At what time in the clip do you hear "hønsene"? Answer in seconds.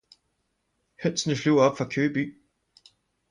1.03-1.35